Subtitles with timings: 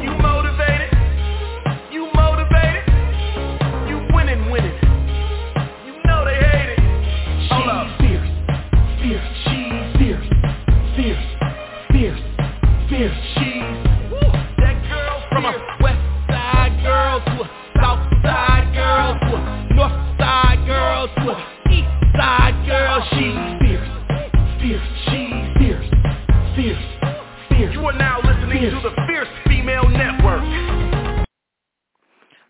[0.00, 0.21] You.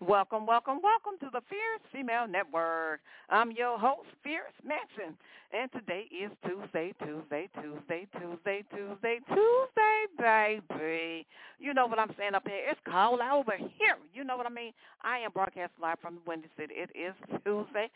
[0.07, 2.99] Welcome, welcome, welcome to the Fierce Female Network.
[3.29, 5.15] I'm your host, Fierce Manson,
[5.53, 11.25] and today is Tuesday, Tuesday, Tuesday, Tuesday, Tuesday, Tuesday, baby.
[11.57, 12.59] You know what I'm saying up here.
[12.69, 13.95] It's cold over here.
[14.13, 14.73] You know what I mean?
[15.03, 16.73] I am broadcasting live from Windy City.
[16.75, 17.13] It is
[17.45, 17.89] Tuesday.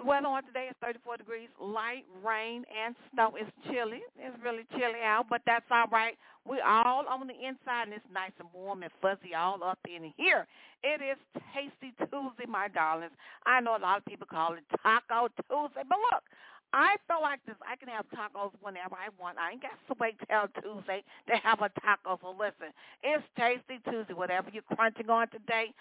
[0.00, 3.36] The weather on today is 34 degrees, light rain and snow.
[3.36, 4.00] It's chilly.
[4.16, 6.16] It's really chilly out, but that's all right.
[6.48, 10.10] We're all on the inside, and it's nice and warm and fuzzy all up in
[10.16, 10.46] here.
[10.82, 11.20] It is
[11.52, 13.12] Tasty Tuesday, my darlings.
[13.44, 16.24] I know a lot of people call it Taco Tuesday, but look,
[16.72, 17.56] I feel like this.
[17.66, 19.38] I can have tacos whenever I want.
[19.38, 22.18] I ain't got to wait till Tuesday to have a taco.
[22.22, 22.70] So listen,
[23.02, 24.14] it's Tasty Tuesday.
[24.14, 25.74] Whatever you're crunching on today,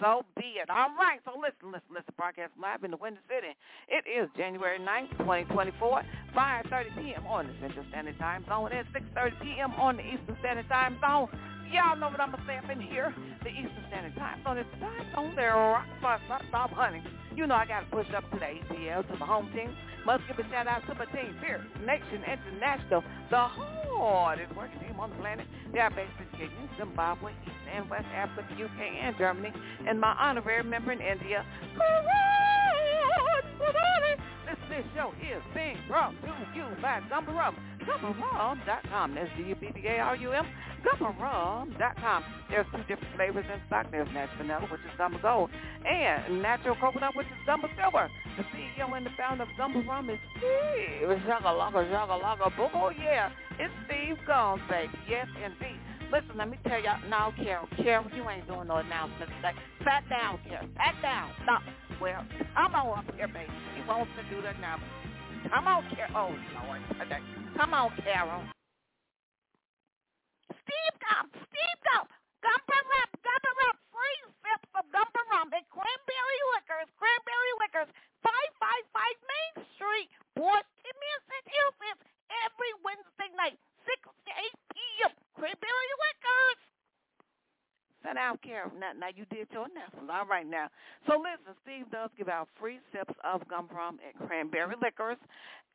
[0.00, 0.70] so be it.
[0.70, 1.20] All right.
[1.24, 2.14] So listen, listen, listen.
[2.16, 3.54] Broadcast live in the Windy City.
[3.88, 6.02] It is January 9th, 2024,
[6.34, 7.26] 5.30 p.m.
[7.26, 9.72] on the Central Standard Time Zone and 6.30 p.m.
[9.74, 11.28] on the Eastern Standard Time Zone.
[11.72, 13.14] Y'all know what I'm going to say up in here.
[13.42, 15.54] The Eastern Standard Time is the time zone there.
[15.54, 17.02] Rock, stop, stop, honey.
[17.34, 19.74] You know I got to push up to the ATL, to the home team.
[20.06, 25.00] Must give a shout out to my team, Fierce Nation International, the hardest working team
[25.00, 25.46] on the planet.
[25.72, 29.52] They are based in Kenya, Zimbabwe, East and West Africa, UK, and Germany,
[29.88, 31.44] and my honorary member in India.
[33.58, 34.20] This,
[34.76, 37.56] this show is being brought to you by Gubba Rum.
[37.88, 39.14] GubbaRum.com.
[39.14, 40.46] That's G-U-B-B-A-R-U-M.
[40.84, 42.24] GubbaRum.com.
[42.50, 43.86] There's two different flavors in stock.
[43.90, 45.48] There's natural vanilla, which is Gubba Gold,
[45.88, 48.10] and natural coconut, which is Gubba Silver.
[48.36, 51.08] The CEO and the founder of Gubba Rum is Steve.
[51.24, 53.30] Jaga-laga, jaga-laga, boo Oh, yeah.
[53.58, 54.92] It's Steve Gomes, baby.
[55.08, 55.80] Yes, indeed.
[56.12, 57.00] Listen, let me tell y'all.
[57.08, 57.66] No, Carol.
[57.78, 59.56] Carol, you ain't doing no announcements today.
[60.10, 60.68] Down, Carol.
[60.76, 61.30] Sat down.
[61.44, 61.62] Stop.
[62.00, 63.50] Well, come on up here, baby.
[63.86, 64.90] Wants to do the announcement.
[65.46, 66.10] Come on, Carol.
[66.14, 66.34] Oh,
[66.66, 66.82] Lord.
[67.54, 68.42] Come on, Carol.
[70.50, 71.30] Steve Gump.
[71.30, 72.10] Steve Gump.
[72.42, 73.10] Gumper Rep.
[73.22, 73.76] Gumper Rep.
[73.94, 76.90] Free sips of Gumper Rum and Cranberry Liquors.
[76.98, 77.90] Cranberry Liquors.
[78.26, 82.02] 555 Main Street, Boston, Massachusetts.
[82.42, 83.54] Every Wednesday night,
[83.86, 85.14] 6 to 8 p.m.
[85.38, 86.58] Cranberry Liquors.
[88.56, 88.80] Down, Carol.
[88.80, 90.10] Now, now you did your announcement.
[90.10, 90.68] All right now.
[91.06, 95.16] So listen, Steve does give out free sips of gum rum and cranberry liquors.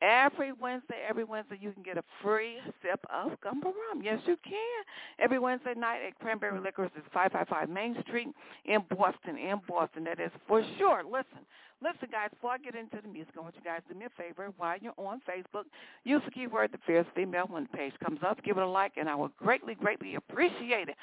[0.00, 4.02] Every Wednesday, every Wednesday you can get a free sip of gum rum.
[4.02, 4.82] Yes, you can.
[5.18, 8.28] Every Wednesday night at Cranberry Liquors is 555 Main Street
[8.64, 10.02] in Boston, in Boston.
[10.04, 11.04] That is for sure.
[11.04, 11.46] Listen,
[11.82, 14.06] Listen, guys, before I get into the music, I want you guys to do me
[14.06, 14.52] a favor.
[14.56, 15.64] While you're on Facebook,
[16.04, 18.40] use the keyword The Fierce Female when the page comes up.
[18.44, 20.94] Give it a like, and I will greatly, greatly appreciate it.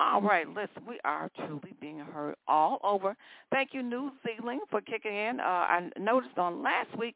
[0.00, 3.16] All right, listen, we are truly being heard all over.
[3.52, 5.38] Thank you, New Zealand, for kicking in.
[5.40, 7.14] Uh, I noticed on last week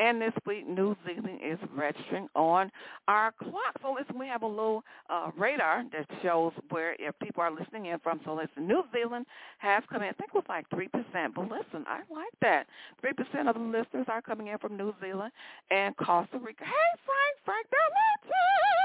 [0.00, 2.72] and this week, New Zealand is registering on
[3.06, 3.76] our clock.
[3.82, 7.86] So listen, we have a little uh, radar that shows where if people are listening
[7.86, 8.20] in from.
[8.24, 9.26] So listen, New Zealand
[9.58, 10.08] has come in.
[10.08, 10.88] I think it was like 3%.
[11.34, 12.66] But listen, I like that.
[13.04, 15.32] 3% of the listeners are coming in from New Zealand
[15.70, 16.64] and Costa Rica.
[16.64, 18.79] Hey, Frank, Frank, they're I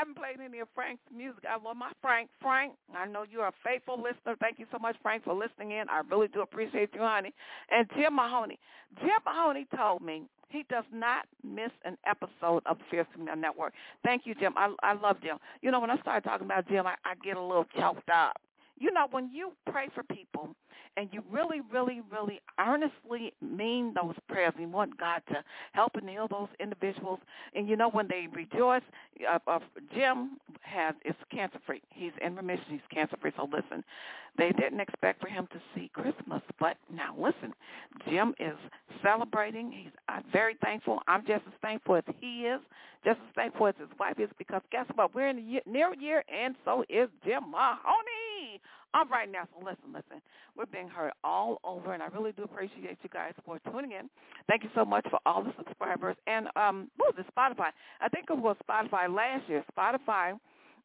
[0.00, 1.44] haven't played any of Frank's music.
[1.48, 2.30] I love my Frank.
[2.40, 4.34] Frank, I know you're a faithful listener.
[4.40, 5.88] Thank you so much, Frank, for listening in.
[5.88, 7.32] I really do appreciate you, honey.
[7.70, 8.58] And Jim Mahoney.
[8.98, 13.74] Jim Mahoney told me he does not miss an episode of Fierce Female Network.
[14.04, 14.54] Thank you, Jim.
[14.56, 15.36] I I love Jim.
[15.62, 18.36] You know, when I start talking about Jim, I, I get a little choked up.
[18.80, 20.48] You know, when you pray for people
[20.96, 26.08] and you really, really, really earnestly mean those prayers you want God to help and
[26.08, 27.20] heal those individuals,
[27.54, 28.82] and you know when they rejoice,
[29.30, 29.58] uh, uh,
[29.94, 31.82] Jim has is cancer free.
[31.90, 32.64] He's in remission.
[32.70, 33.32] He's cancer free.
[33.36, 33.84] So listen,
[34.38, 37.52] they didn't expect for him to see Christmas, but now listen,
[38.08, 38.56] Jim is
[39.02, 39.70] celebrating.
[39.70, 41.00] He's uh, very thankful.
[41.06, 42.60] I'm just as thankful as he is,
[43.04, 45.14] just as thankful as his wife is, because guess what?
[45.14, 48.09] We're in the year, near year, and so is Jim Mahoney.
[48.92, 50.20] All right, now, so listen, listen.
[50.56, 54.10] We're being heard all over, and I really do appreciate you guys for tuning in.
[54.48, 56.16] Thank you so much for all the subscribers.
[56.26, 57.70] And, um, what Spotify?
[58.00, 59.64] I think it was Spotify last year.
[59.76, 60.38] Spotify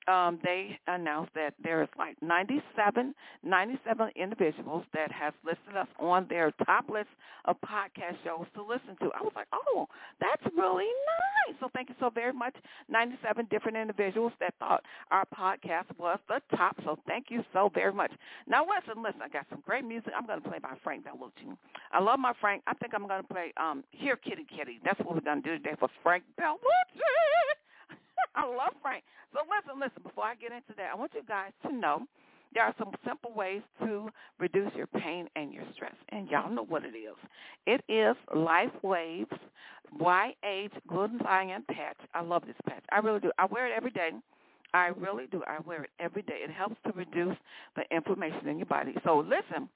[0.08, 3.14] um, they announced that there's like 97,
[3.44, 7.10] 97 individuals that have listed us on their top list
[7.46, 9.12] of podcast shows to listen to.
[9.18, 9.88] I was like, oh,
[10.20, 11.56] that's really nice.
[11.60, 12.56] So thank you so very much,
[12.90, 16.76] 97 different individuals that thought our podcast was the top.
[16.84, 18.12] So thank you so very much.
[18.48, 20.14] Now listen, listen, I got some great music.
[20.18, 21.56] I'm going to play by Frank Bellucci.
[21.92, 22.64] I love my Frank.
[22.68, 24.80] I think I'm going to play um, Here Kitty Kitty.
[24.84, 27.25] That's what we're going to do today for Frank Bellucci.
[28.36, 29.04] I love Frank.
[29.34, 32.06] So listen, listen, before I get into that, I want you guys to know
[32.54, 34.10] there are some simple ways to
[34.40, 35.96] reduce your pain and your stress.
[36.10, 37.16] And y'all know what it is.
[37.66, 39.32] It is Life Waves
[40.00, 41.98] Y-Age Glutathione Patch.
[42.14, 42.84] I love this patch.
[42.92, 43.32] I really do.
[43.38, 44.12] I wear it every day.
[44.74, 45.42] I really do.
[45.48, 46.40] I wear it every day.
[46.44, 47.38] It helps to reduce
[47.76, 48.94] the inflammation in your body.
[49.06, 49.70] So listen,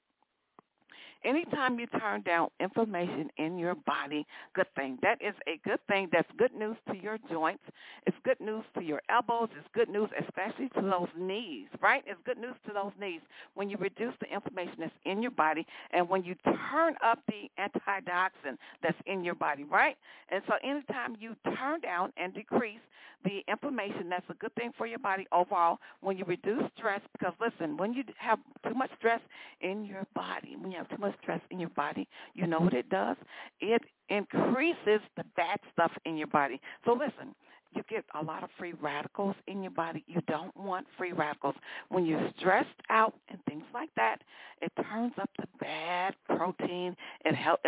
[1.24, 4.98] Anytime you turn down inflammation in your body, good thing.
[5.02, 6.08] That is a good thing.
[6.12, 7.62] That's good news to your joints.
[8.06, 9.48] It's good news to your elbows.
[9.58, 12.02] It's good news especially to those knees, right?
[12.06, 13.20] It's good news to those knees
[13.54, 17.50] when you reduce the inflammation that's in your body and when you turn up the
[17.58, 19.96] antioxidant that's in your body, right?
[20.30, 22.80] And so anytime you turn down and decrease
[23.24, 25.78] the inflammation, that's a good thing for your body overall.
[26.00, 29.20] When you reduce stress, because listen, when you have too much stress
[29.60, 32.66] in your body, when you have too much stress in your body, you know mm-hmm.
[32.66, 33.16] what it does?
[33.60, 36.60] It increases the bad stuff in your body.
[36.84, 37.34] So listen,
[37.74, 40.02] you get a lot of free radicals in your body.
[40.08, 41.54] You don't want free radicals.
[41.88, 44.18] When you're stressed out and things like that,
[44.60, 46.96] it turns up the bad protein.
[47.24, 47.60] It help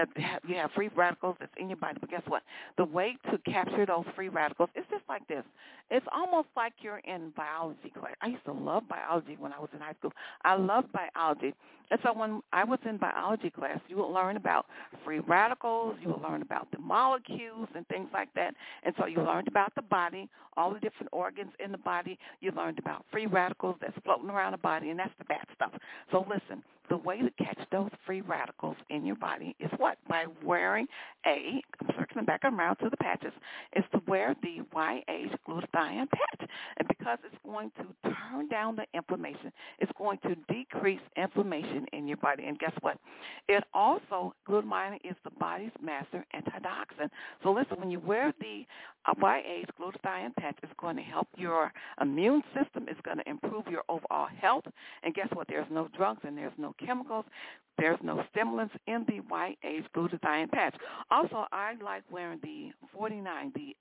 [0.46, 1.98] you have free radicals that's in your body.
[2.00, 2.42] But guess what?
[2.78, 5.44] The way to capture those free radicals is just like this.
[5.90, 8.14] It's almost like you're in biology class.
[8.20, 10.12] I used to love biology when I was in high school.
[10.44, 11.54] I loved biology.
[11.92, 14.64] And so when I was in biology class, you would learn about
[15.04, 18.54] free radicals, you would learn about the molecules and things like that.
[18.82, 22.18] And so you learned about the body, all the different organs in the body.
[22.40, 25.72] You learned about free radicals that's floating around the body, and that's the bad stuff.
[26.10, 29.98] So listen, the way to catch those free radicals in your body is what?
[30.08, 30.86] By wearing
[31.26, 33.32] a, I'm circling back around to the patches,
[33.76, 36.41] is to wear the Y-Age glutathione patch.
[36.78, 42.06] And because it's going to turn down the inflammation, it's going to decrease inflammation in
[42.06, 42.44] your body.
[42.46, 42.98] And guess what?
[43.48, 47.10] It also, glutathione is the body's master antioxidant.
[47.42, 48.64] So listen, when you wear the
[49.20, 52.86] Y-Age glutathione patch, is going to help your immune system.
[52.88, 54.64] It's going to improve your overall health.
[55.02, 55.48] And guess what?
[55.48, 57.24] There's no drugs and there's no chemicals.
[57.78, 60.74] There's no stimulants in the Y-Age glutathione patch.
[61.10, 63.74] Also, I like wearing the 49, the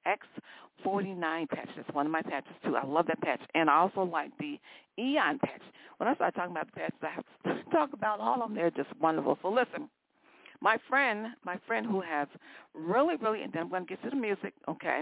[0.86, 1.70] X49 patch.
[1.76, 2.76] That's one of my patches too.
[2.76, 3.42] I love that patch.
[3.54, 4.58] And I also like the
[4.98, 5.62] Aeon patch.
[5.98, 8.56] When I start talking about the patches, I have to talk about all of them.
[8.56, 9.38] They're just wonderful.
[9.42, 9.90] So listen,
[10.62, 12.28] my friend, my friend who has
[12.74, 15.02] really, really, and then I'm going to get to the music, okay?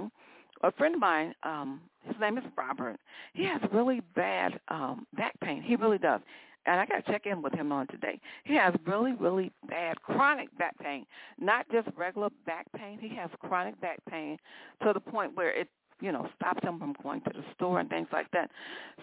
[0.64, 2.98] A friend of mine, um, his name is Robert.
[3.34, 5.62] He has really bad um, back pain.
[5.62, 6.22] He really does
[6.66, 8.20] and I got to check in with him on today.
[8.44, 11.06] He has really, really bad chronic back pain,
[11.40, 13.00] not just regular back pain.
[13.02, 14.38] He has chronic back pain
[14.84, 15.68] to the point where it
[16.02, 18.50] you know, stops him from going to the store and things like that.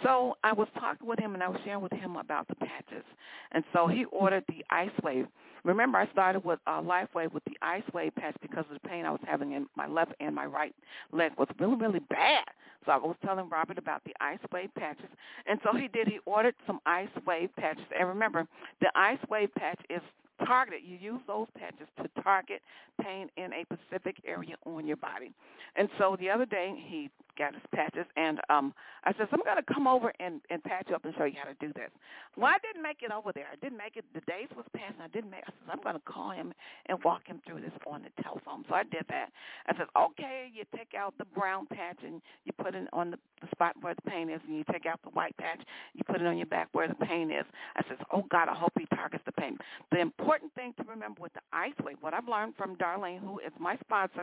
[0.03, 3.05] So I was talking with him and I was sharing with him about the patches.
[3.53, 5.27] And so he ordered the Ice Wave.
[5.65, 8.89] Remember, I started with uh, Life Wave with the Ice Wave patch because of the
[8.89, 10.75] pain I was having in my left and my right
[11.13, 12.45] leg was really, really bad.
[12.85, 15.09] So I was telling Robert about the Ice Wave patches.
[15.47, 16.07] And so he did.
[16.07, 17.85] He ordered some Ice Wave patches.
[17.99, 18.47] And remember,
[18.81, 20.01] the Ice Wave patch is
[20.47, 20.83] targeted.
[20.85, 22.63] You use those patches to target
[23.03, 25.33] pain in a specific area on your body.
[25.75, 28.75] And so the other day he got his patches, and um,
[29.05, 31.37] I said, so I'm going to come over and, and patch up and show you
[31.39, 31.91] how to do this.
[32.37, 33.47] Well, I didn't make it over there.
[33.53, 34.05] I didn't make it.
[34.15, 35.01] The days was passing.
[35.01, 36.53] I didn't make I said, I'm going to call him
[36.87, 38.65] and walk him through this on the telephone.
[38.69, 39.31] So I did that.
[39.69, 43.19] I said, okay, you take out the brown patch and you put it on the,
[43.41, 45.61] the spot where the pain is, and you take out the white patch,
[45.95, 47.45] you put it on your back where the pain is.
[47.77, 49.57] I said, oh, God, I hope he targets the pain.
[49.93, 53.39] The important thing to remember with the ice wave, what I've learned from Darlene, who
[53.39, 54.23] is my sponsor,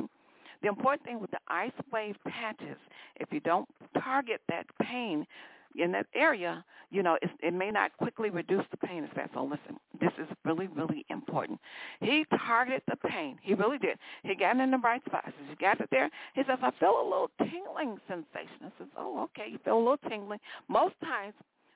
[0.63, 2.77] the important thing with the ice wave patches,
[3.17, 3.67] if you don't
[4.01, 5.27] target that pain
[5.75, 9.31] in that area, you know, it may not quickly reduce the pain fast.
[9.33, 11.59] So listen, this is really, really important.
[11.99, 13.37] He targeted the pain.
[13.41, 13.97] He really did.
[14.23, 15.23] He got it in the right spot.
[15.25, 16.09] I said, you got it there?
[16.35, 18.61] He says, I feel a little tingling sensation.
[18.61, 20.39] I says, oh, okay, you feel a little tingling.
[20.69, 21.33] Most times,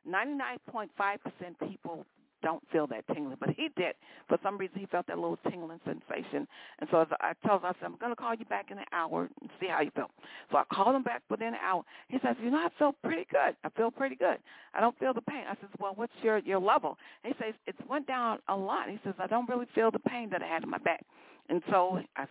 [0.08, 2.06] 99.5% people
[2.48, 3.94] don't feel that tingling, but he did.
[4.30, 6.48] For some reason, he felt that little tingling sensation.
[6.80, 8.86] And so I told him, I said, I'm going to call you back in an
[8.94, 10.10] hour and see how you feel.
[10.50, 11.84] So I called him back within an hour.
[12.08, 13.54] He says, you know, I feel pretty good.
[13.66, 14.38] I feel pretty good.
[14.74, 15.44] I don't feel the pain.
[15.46, 16.98] I says, well, what's your, your level?
[17.26, 18.90] And he says, it's went down a lot.
[18.90, 21.04] He says, I don't really feel the pain that I had in my back.
[21.50, 22.26] And so I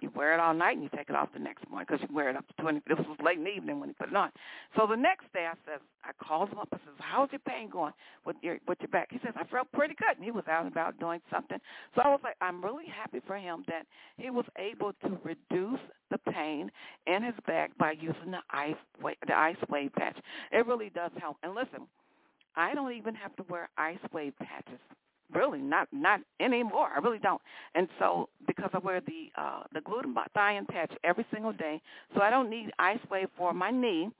[0.00, 2.14] You wear it all night and you take it off the next morning because you
[2.14, 2.82] wear it up to 20.
[2.86, 4.30] This was late in the evening when he put it on.
[4.76, 7.68] So the next day I says, I called him up and says, how's your pain
[7.70, 7.92] going
[8.24, 9.08] with your with your back?
[9.10, 10.16] He says, I felt pretty good.
[10.16, 11.58] And he was out and about doing something.
[11.94, 13.86] So I was like, I'm really happy for him that
[14.16, 16.70] he was able to reduce the pain
[17.06, 20.16] in his back by using the ice the ice wave patch.
[20.52, 21.36] It really does help.
[21.42, 21.86] And listen,
[22.56, 24.80] I don't even have to wear ice wave patches
[25.32, 26.88] really not not anymore.
[26.94, 27.40] I really don't.
[27.74, 31.80] And so because I wear the uh the glutathione patch every single day,
[32.14, 34.10] so I don't need ice wave for my knee.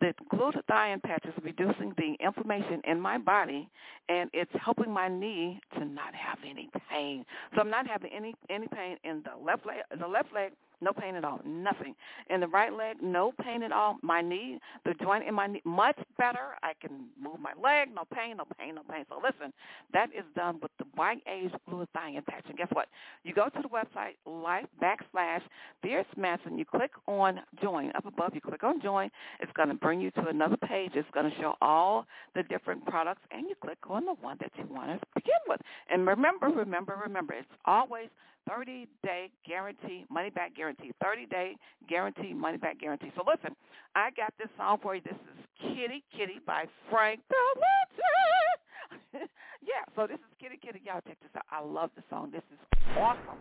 [0.00, 3.68] The glutathione patch is reducing the inflammation in my body
[4.08, 7.24] and it's helping my knee to not have any pain.
[7.54, 10.52] So I'm not having any any pain in the left leg in the left leg
[10.82, 11.94] no pain at all, nothing.
[12.28, 13.98] In the right leg, no pain at all.
[14.02, 16.56] My knee, the joint in my knee, much better.
[16.62, 19.04] I can move my leg, no pain, no pain, no pain.
[19.08, 19.52] So listen,
[19.92, 22.44] that is done with the White Age Glutathione patch.
[22.48, 22.88] And guess what?
[23.24, 25.42] You go to the website, life backslash
[25.82, 26.58] Fierce Manson.
[26.58, 27.92] You click on join.
[27.94, 29.10] Up above, you click on join.
[29.40, 30.92] It's going to bring you to another page.
[30.94, 34.50] It's going to show all the different products, and you click on the one that
[34.56, 35.60] you want to begin with.
[35.90, 38.08] And remember, remember, remember, it's always
[38.48, 41.56] 30 day guarantee, money back guarantee, 30 day
[41.88, 43.12] guarantee, money back guarantee.
[43.16, 43.56] So listen,
[43.94, 45.00] I got this song for you.
[45.04, 49.26] This is Kitty Kitty by Frank Bellucci.
[49.62, 50.80] yeah, so this is Kitty Kitty.
[50.84, 51.44] Y'all check this out.
[51.50, 52.30] I love the song.
[52.30, 52.58] This is
[52.98, 53.38] awesome.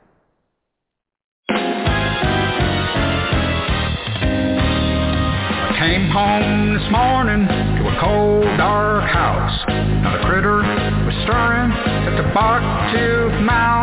[5.79, 9.65] Came home this morning to a cold, dark house.
[10.03, 13.80] Not a critter was stirring at the bark-toothed mouse.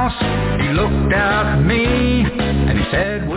[0.58, 3.27] He looked at me and he said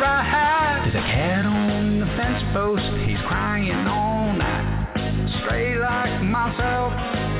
[0.00, 0.82] right.
[0.84, 2.82] There's a cat on the fence post.
[3.08, 4.76] He's crying all night.
[5.42, 6.92] Stray like myself,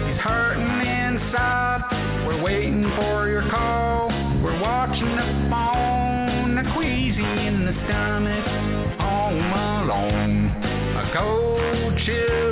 [0.06, 1.82] he's hurting inside.
[2.26, 4.08] We're waiting for your call.
[4.42, 6.58] We're watching the phone.
[6.58, 8.46] A Queasy in the stomach,
[8.98, 10.46] home alone.
[10.96, 12.46] A cold chill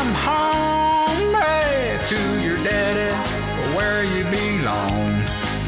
[0.00, 5.12] come home back to your daddy where you belong.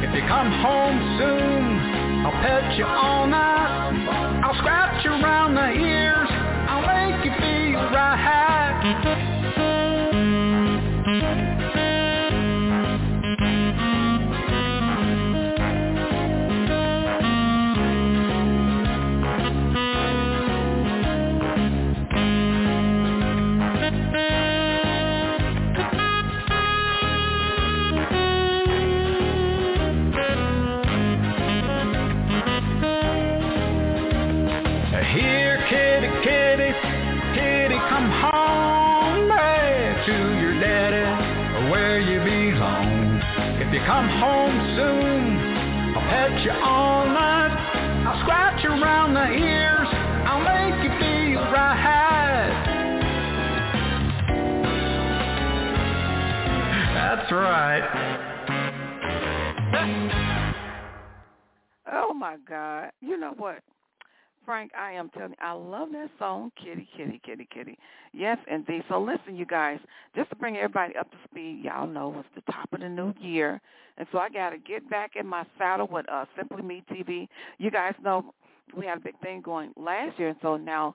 [0.00, 4.40] If you come home soon, I'll pet you all night.
[4.42, 5.41] I'll scratch you around
[43.86, 45.38] come home soon,
[45.96, 47.52] I'll pet you all night.
[48.06, 49.88] I'll scratch you around the ears.
[50.26, 51.72] I'll make you feel right.
[56.94, 57.84] That's right.
[61.92, 62.90] Oh my God!
[63.00, 63.58] You know what,
[64.44, 64.72] Frank?
[64.78, 67.78] I am telling you, I love that song, Kitty, Kitty, Kitty, Kitty.
[68.12, 68.82] Yes, indeed.
[68.88, 69.78] So listen, you guys,
[70.14, 73.14] just to bring everybody up to speed, y'all know it's the top of the new
[73.20, 73.61] year,
[73.99, 77.28] and so I got to get back in my saddle with uh, Simply Me TV.
[77.58, 78.34] You guys know
[78.76, 80.94] we had a big thing going last year, and so now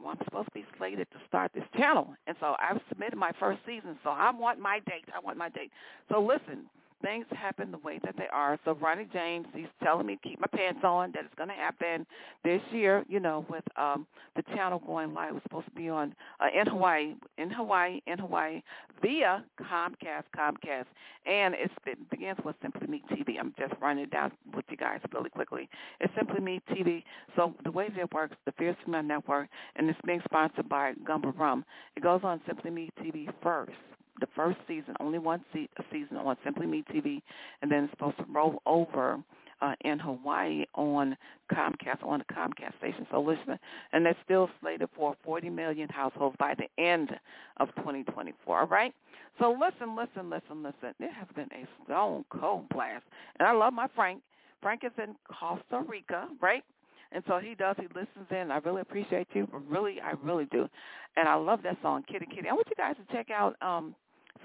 [0.00, 3.32] well, I'm supposed to be slated to start this channel, and so I've submitted my
[3.38, 3.98] first season.
[4.02, 5.04] So I want my date.
[5.14, 5.70] I want my date.
[6.10, 6.66] So listen,
[7.02, 8.58] things happen the way that they are.
[8.64, 11.54] So Ronnie James, he's telling me to keep my pants on, that it's going to
[11.54, 12.06] happen
[12.44, 15.36] this year, you know, with um the channel going live.
[15.36, 18.62] It's supposed to be on uh, in Hawaii, in Hawaii, in Hawaii,
[19.02, 20.86] via Comcast, Comcast.
[21.26, 23.38] And it's, it begins with Simply Me TV.
[23.38, 25.68] I'm just running it down with you guys really quickly.
[26.00, 27.02] It's Simply Me TV.
[27.36, 30.94] So the way that it works, the Fierce Female Network, and it's being sponsored by
[31.06, 31.64] Gubba Rum.
[31.96, 33.72] It goes on Simply Me TV first
[34.20, 37.22] the first season, only one se- season on Simply Me TV,
[37.62, 39.22] and then it's supposed to roll over
[39.62, 41.16] uh, in Hawaii on
[41.52, 43.06] Comcast on the Comcast station.
[43.10, 43.58] So listen,
[43.92, 47.10] and they're still slated for 40 million households by the end
[47.58, 48.60] of 2024.
[48.60, 48.94] All right.
[49.38, 50.94] So listen, listen, listen, listen.
[50.98, 53.04] It has been a stone cold blast,
[53.38, 54.22] and I love my Frank.
[54.62, 56.64] Frank is in Costa Rica, right?
[57.12, 57.76] And so he does.
[57.78, 58.50] He listens in.
[58.50, 59.48] I really appreciate you.
[59.68, 60.68] Really, I really do.
[61.16, 62.48] And I love that song, Kitty Kitty.
[62.48, 63.94] I want you guys to check out um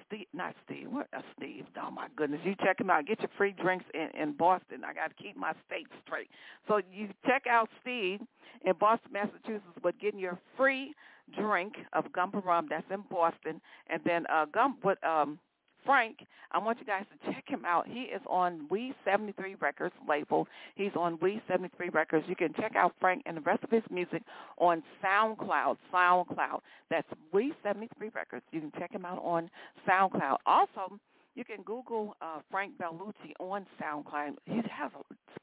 [0.07, 0.87] Steve, not Steve.
[0.89, 1.07] What?
[1.15, 1.65] Uh, Steve.
[1.81, 2.41] Oh my goodness!
[2.43, 3.05] You check him out.
[3.05, 4.83] Get your free drinks in in Boston.
[4.83, 6.29] I got to keep my state straight.
[6.67, 8.19] So you check out Steve
[8.63, 10.93] in Boston, Massachusetts, but getting your free
[11.39, 12.67] drink of gumper rum.
[12.69, 14.77] That's in Boston, and then uh gum.
[14.81, 15.39] What um
[15.85, 17.87] Frank, I want you guys to check him out.
[17.87, 20.47] He is on We 73 Records label.
[20.75, 22.25] He's on We 73 Records.
[22.27, 24.23] You can check out Frank and the rest of his music
[24.57, 25.77] on SoundCloud.
[25.93, 26.59] SoundCloud.
[26.89, 28.43] That's We 73 Records.
[28.51, 29.49] You can check him out on
[29.87, 30.37] SoundCloud.
[30.45, 30.99] Also,
[31.35, 34.35] you can Google uh, Frank Bellucci on SoundCloud.
[34.45, 34.91] He has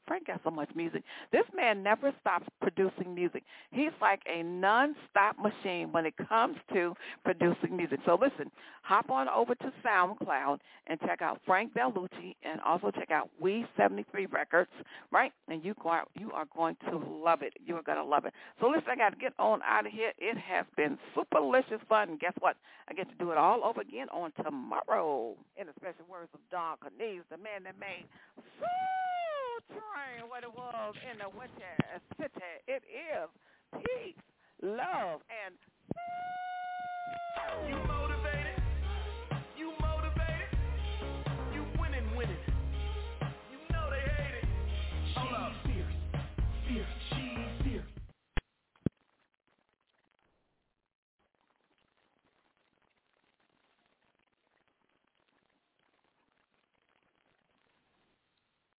[0.07, 1.03] Frank has so much music.
[1.31, 3.43] This man never stops producing music.
[3.71, 7.99] He's like a non-stop machine when it comes to producing music.
[8.05, 13.11] So listen, hop on over to SoundCloud and check out Frank Bellucci and also check
[13.11, 14.71] out We 73 Records,
[15.11, 15.31] right?
[15.47, 17.53] And you are you are going to love it.
[17.65, 18.33] You are going to love it.
[18.59, 20.11] So listen, I got to get on out of here.
[20.17, 22.09] It has been super delicious fun.
[22.09, 22.55] And guess what?
[22.89, 26.39] I get to do it all over again on tomorrow in the special words of
[26.51, 28.05] Don Cornelius, the man that made
[28.57, 28.82] Train
[30.87, 31.77] was in the winter
[32.19, 32.51] city.
[32.67, 33.29] It is
[33.71, 34.23] peace,
[34.61, 35.55] love, and
[37.69, 38.02] you